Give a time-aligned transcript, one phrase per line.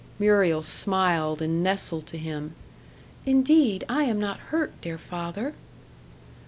[0.17, 2.55] Muriel smiled, and nestled to him.
[3.23, 5.53] "Indeed, I am not hurt, dear father."